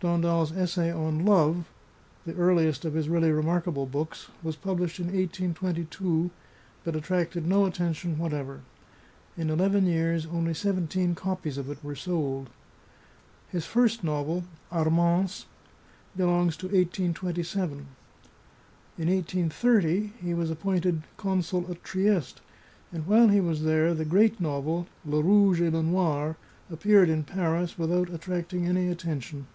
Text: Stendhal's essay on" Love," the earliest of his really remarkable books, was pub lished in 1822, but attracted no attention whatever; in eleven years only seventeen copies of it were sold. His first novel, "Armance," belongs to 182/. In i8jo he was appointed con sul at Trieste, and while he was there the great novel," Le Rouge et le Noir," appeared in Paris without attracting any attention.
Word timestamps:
Stendhal's 0.00 0.52
essay 0.52 0.92
on" 0.92 1.24
Love," 1.26 1.66
the 2.24 2.36
earliest 2.36 2.84
of 2.84 2.94
his 2.94 3.08
really 3.08 3.32
remarkable 3.32 3.84
books, 3.84 4.28
was 4.44 4.54
pub 4.54 4.78
lished 4.78 5.00
in 5.00 5.06
1822, 5.06 6.30
but 6.84 6.94
attracted 6.94 7.44
no 7.44 7.66
attention 7.66 8.16
whatever; 8.16 8.60
in 9.36 9.50
eleven 9.50 9.86
years 9.86 10.24
only 10.26 10.54
seventeen 10.54 11.16
copies 11.16 11.58
of 11.58 11.68
it 11.68 11.82
were 11.82 11.96
sold. 11.96 12.48
His 13.48 13.66
first 13.66 14.04
novel, 14.04 14.44
"Armance," 14.70 15.46
belongs 16.16 16.56
to 16.58 16.68
182/. 16.68 17.84
In 18.98 19.08
i8jo 19.08 20.12
he 20.22 20.32
was 20.32 20.48
appointed 20.48 21.02
con 21.16 21.42
sul 21.42 21.68
at 21.68 21.82
Trieste, 21.82 22.40
and 22.92 23.04
while 23.04 23.26
he 23.26 23.40
was 23.40 23.64
there 23.64 23.92
the 23.94 24.04
great 24.04 24.40
novel," 24.40 24.86
Le 25.04 25.20
Rouge 25.20 25.60
et 25.60 25.72
le 25.72 25.82
Noir," 25.82 26.36
appeared 26.70 27.08
in 27.08 27.24
Paris 27.24 27.76
without 27.76 28.08
attracting 28.10 28.64
any 28.64 28.86
attention. 28.86 29.48